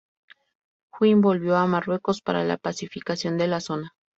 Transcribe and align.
Juin 0.89 1.21
volvió 1.21 1.57
a 1.57 1.67
Marruecos 1.67 2.23
para 2.23 2.43
la 2.43 2.57
pacificación 2.57 3.37
de 3.37 3.45
la 3.47 3.59
zona. 3.61 3.91